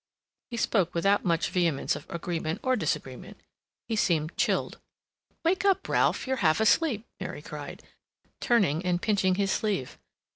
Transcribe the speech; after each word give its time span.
He 0.49 0.57
spoke 0.57 0.95
without 0.95 1.23
much 1.25 1.51
vehemence 1.51 1.95
of 1.95 2.09
agreement 2.09 2.59
or 2.63 2.75
disagreement. 2.75 3.39
He 3.87 3.95
seemed 3.95 4.35
chilled. 4.35 4.79
"Wake 5.45 5.63
up, 5.63 5.87
Ralph! 5.87 6.25
You're 6.25 6.37
half 6.37 6.59
asleep!" 6.59 7.05
Mary 7.19 7.43
cried, 7.43 7.83
turning 8.39 8.83
and 8.83 8.99
pinching 8.99 9.35
his 9.35 9.51
sleeve. 9.51 9.99